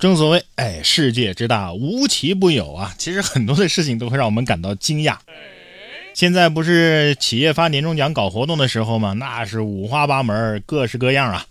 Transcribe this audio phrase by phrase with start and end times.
[0.00, 2.94] 正所谓，哎，世界之大，无奇不有啊。
[2.96, 5.18] 其实很多的事情都会让我们感到惊讶。
[6.14, 9.12] 现在不是企业发年终奖搞活动的时候吗？
[9.12, 11.44] 那是五花八门，各式各样啊。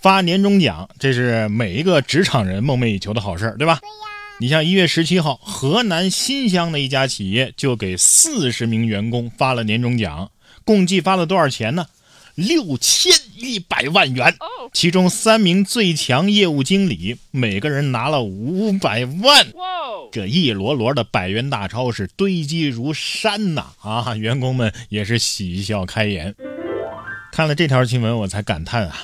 [0.00, 3.78] 发年终奖，这是每一个职场人梦寐以求的好事对吧？
[3.80, 3.92] 对呀。
[4.40, 10.28] 你像一月十七号，河南新乡的一家企业就给四十名员工发了年终奖，
[10.64, 11.86] 共计发了多少钱呢？
[12.34, 14.34] 六千一百万元。
[14.72, 19.46] 其中三名最强业务经理，每个人拿了五百万。
[20.10, 23.66] 这一摞摞的百元大钞是堆积如山呐！
[23.80, 26.34] 啊，员工们也是喜笑开颜。
[27.30, 28.96] 看了这条新闻，我才感叹啊，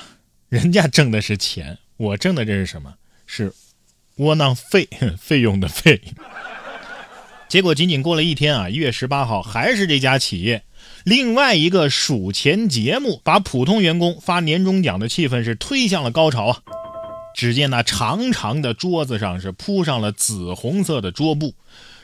[0.49, 2.93] 人家挣的是钱，我挣的这是什么？
[3.25, 3.53] 是
[4.17, 6.01] 窝囊费， 费用的费。
[7.47, 10.63] 结果仅仅过了一天啊，一月十八号，还是这家企业。
[11.03, 16.61] 另外一个数钱节目，把普通员工发年终奖的气氛是推向了高潮啊！
[17.35, 21.53] 只见那长长的桌子上是铺上了紫红色的桌布，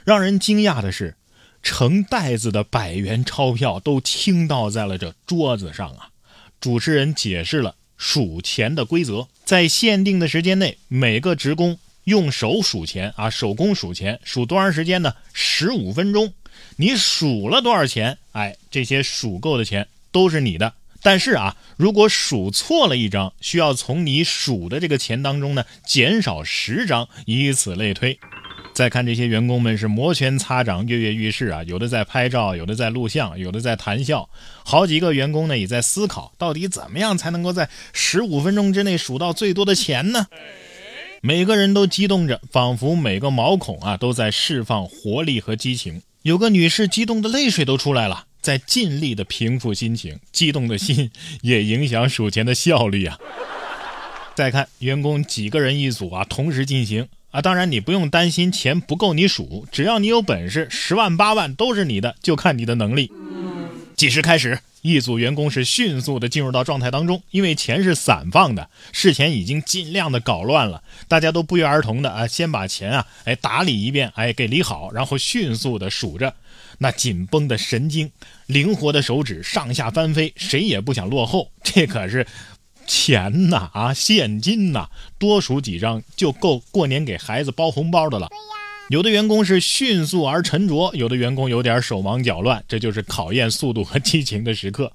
[0.03, 1.15] 让人惊讶的是，
[1.61, 6.09] 成袋子的百元钞票都倾倒在了这桌子上啊！
[6.61, 15.13] 主持人解释了数钱的规则，在限定的时间内，每个职工用手数钱啊，手工数钱，数多长时间呢？
[15.33, 16.33] 十五分钟。
[16.77, 18.17] 你数了多少钱？
[18.31, 20.73] 哎，这些数够的钱都是你的。
[21.01, 28.17] 但是啊，如果数错了一张，需要从你数的这个钱当中呢减少十张，以此类推。
[28.73, 34.27] 再看这些员工们是摩拳擦掌、跃跃欲试啊，有的在拍照，有的在录像，有的在谈笑。
[34.65, 40.27] 好几个员工呢也在思考，到底怎么样才能够在十五分钟之内数到最多的钱呢？
[41.27, 46.03] 每个人都激动着，仿佛每个毛孔啊都在释放活力和激情。
[46.21, 51.09] 有个女士激动的泪水都出来了，在尽力的平复心情，激动的心
[51.41, 53.17] 也影响数钱的效率啊。
[54.35, 63.11] 再看员工几个人一组啊，同时进行啊，当然你不用担心钱不够你数，只要你有本事，十万八万都是你的，就看你的能力。
[63.95, 64.59] 计时开始。
[64.81, 76.35] 一组员工是迅速的进入到状态当中，因为钱是散放的，事前已经尽量的搞乱了，大家都不约而同的啊，先把钱啊，哎打理一遍，哎给理好，然后迅速的数着，
[76.77, 78.11] 那紧绷的神经，
[78.45, 82.27] 灵活的手指上下翻飞，谁也不想落后，这可是
[82.85, 88.29] 钱呐啊，现金呐，多数几张就够过年给孩子包红包的了。
[88.89, 94.91] 有的员工是迅速而沉着，有的员工有点手忙脚乱，这就是考验速度和激情的时刻。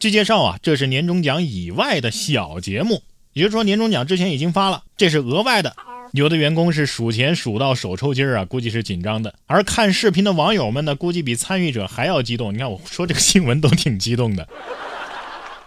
[0.00, 3.00] 据介绍啊，这是年终奖以外的小节目，
[3.34, 5.76] 也就是说年终奖之前已经发了，这是额外的。
[6.12, 9.32] 有的员工是数钱数到手抽筋儿啊，估计是紧张的。
[9.46, 12.52] 而看视频的网友们呢，估计比参与者还要激动。
[12.52, 14.48] 你看我说这个新闻都挺激动的。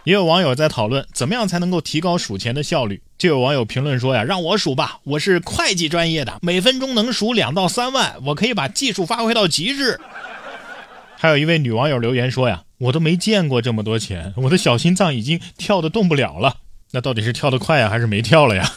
[0.04, 3.02] 也有网友在讨论，怎么样才能够提高数钱的效率？
[3.16, 10.00] 就有网友评论说呀：“让我数吧，我是会计专业的，每分钟能数两到三万，我可以把技术发挥到极致。”
[11.16, 16.56] 还有一位女网友留言说呀：“我都没见过这么多钱，我的小心脏已经跳得动不了了。
[16.90, 18.72] 那到底是跳得快呀，还是没跳了呀？”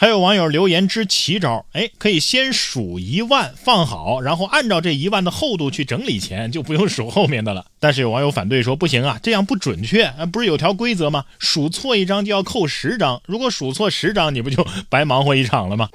[0.00, 7.66] 还有网友留言支奇招，哎，可以先数一万放好，然后按照这一万的厚度去整理钱，就不用数后面的了。
[7.78, 11.26] 但是有网友反对说，不行啊，这样不准确啊，不是有条规则吗？
[11.38, 15.90] 数错一张就要扣十张，如果数错十张，你不就白忙活一场了吗？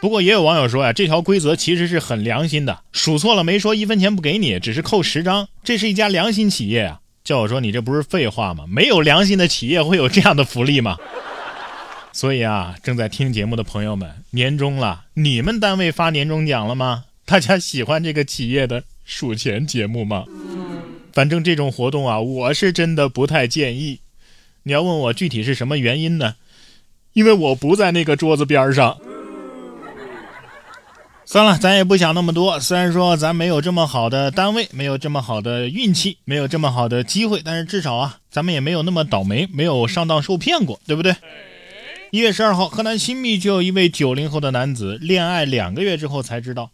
[0.00, 7.00] 不过也有网友说呀，这条规则其实是很良心的，数错了没说一分钱不给你，只是扣十张，这是一家良心企业啊。
[7.22, 8.64] 叫我说你这不是废话吗？
[8.66, 10.96] 没有良心的企业会有这样的福利吗？
[12.12, 17.04] 所以啊，正在听节目的朋友们，年终了，你们单位发年终奖了吗？
[17.24, 20.24] 大家喜欢这个企业的数钱节目吗？
[21.12, 24.00] 反正这种活动啊，我是真的不太建议。
[24.64, 26.36] 你要问我具体是什么原因呢？
[27.14, 28.98] 因为我不在那个桌子边上。
[31.24, 32.60] 算了，咱也不想那么多。
[32.60, 41.14] 虽然说咱没有这么好的单位，没有这么好的运气，没有这么好的机会，但是至少啊，咱们也没有那么倒霉，没有上当受骗过，对不对？
[42.12, 46.70] 一月十二号，河南新密就有一位九零后的男子，恋爱两个月之后才知道，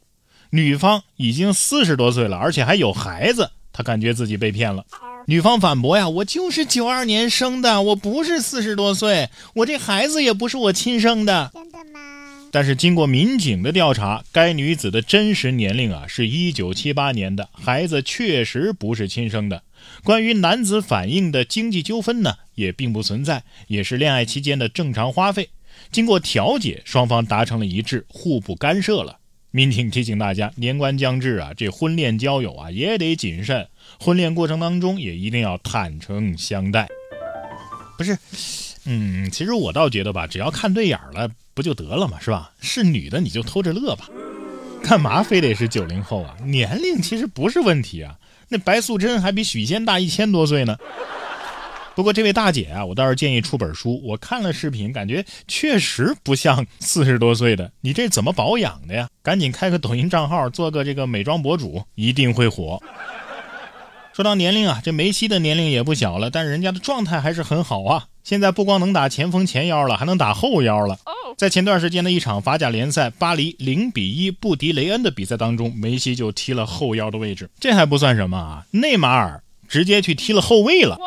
[0.51, 3.53] 女方已经四十多岁了，而且还有孩子。
[3.73, 4.85] 他感觉自己被骗了。
[5.27, 12.01] 女方反驳呀：“我就是九二年生的，我不是四十多岁，我这孩子也不是我亲生的。”真的吗？
[12.51, 19.63] 但是经过民警的调查，该女子的真实年龄啊是一九七八年的，孩子确实不是亲生的。
[20.03, 25.49] 关于男子反映的经济纠纷呢，也并不存在，也是恋爱期间的正常花费。
[25.91, 29.19] 经过调解，双方达成了一致，互不干涉了。
[29.51, 33.69] 民警提醒大家，年关将至啊，这婚恋交友啊也得谨慎，
[33.99, 36.87] 婚恋过程当中也一定要坦诚相待。
[37.97, 38.19] 不是，
[38.85, 41.31] 嗯，其实我倒觉得吧，只要看对眼了。
[41.55, 42.53] 不就得了嘛，是吧？
[42.61, 44.09] 是女的你就偷着乐吧，
[44.85, 46.37] 干嘛非得是九零后啊？
[46.45, 48.17] 年龄其实不是问题啊，
[48.51, 50.77] 那白素贞还比许仙大一千多岁呢。
[51.99, 54.01] 不过这位大姐啊，我倒是建议出本书。
[54.05, 57.73] 我看了视频，感觉确实不像四十多岁的。
[57.81, 59.09] 你这怎么保养的呀？
[59.21, 62.81] 赶紧开个抖音账号，做个这个美妆博主，一定会火。
[64.13, 68.05] 说到年龄啊，这梅西的年龄也不小了，但是人家的状态还是很好啊。
[68.23, 70.97] 现在不光能打前锋前腰了，还能打后腰了。
[71.37, 77.51] 在前段时间的一场法甲联赛，巴黎零比一不敌雷恩的比赛当中，梅西就踢了后腰的位置。
[77.59, 79.43] 这还不算什么啊，内马尔。
[79.69, 80.99] 直接去踢了后卫了，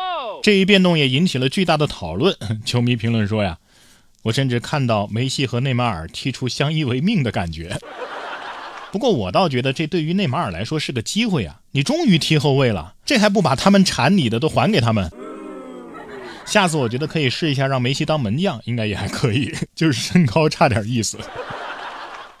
[0.42, 2.36] 这一变动也引起了巨大的讨论。
[2.66, 3.58] 球迷评论说呀，
[4.22, 7.78] 我甚至看到梅西和内马尔踢出相依为命的感觉。
[8.90, 15.10] 不过我倒觉得这对于内马尔来说是个机会啊，你终于踢后卫了，这还不把他们缠你的都还给他们？
[16.44, 21.16] 下次我觉得可以试一下让梅西当门将，应该也还可以， 就是身高差点意思。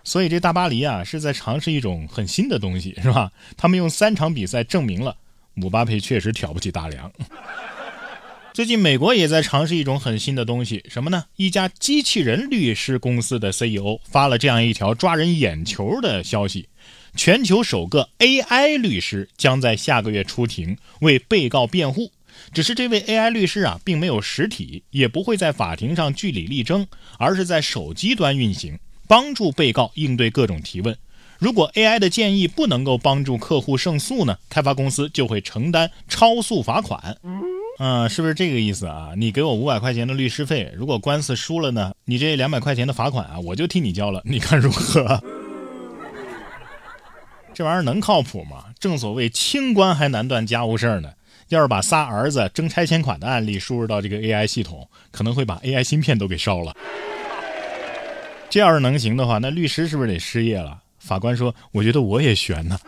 [0.04, 3.30] 所以这大巴黎啊是在尝试一种很新的东西，是吧？
[3.56, 5.16] 他们用三场比赛证明了。
[5.54, 7.12] 姆巴佩确实挑不起大梁。
[8.54, 11.24] 最近，美国也在尝试一种很新的东西，什么呢？
[11.36, 16.68] 一家机器人律师公司的 CEO 发了这样一条抓人眼球的消息：
[17.16, 22.12] 全球首个 AI 律师将在下个月出庭为被告辩护。
[22.52, 26.86] 只是这位 AI 律师啊，并没有实体，也不会在法庭上据理力争，
[27.18, 28.78] 而是在手机端运行，
[29.08, 30.94] 帮助被告应对各种提问。
[31.38, 34.36] 如果 AI 的建议不能够帮助客户胜诉呢？
[34.50, 37.16] 开发公司就会承担超速罚款。
[37.84, 39.10] 嗯，是不是这个意思啊？
[39.16, 41.92] 你给我五百块钱的律师费，如果官司输了呢？
[42.04, 45.20] 你这两百块钱的罚款啊，我就替你交了，你看如何？
[47.52, 48.66] 这玩意儿能靠谱吗？
[48.78, 51.10] 正所谓清官还难断家务事儿呢。
[51.48, 56.72] 要是把仨儿子争拆迁款的案例输入到这个 AI 系统，可能会把 AI 芯片都给烧了。
[58.48, 60.78] 这要是能行的话，那律师是不是得失业了？
[61.00, 62.78] 法官说：“我觉得我也悬呢。”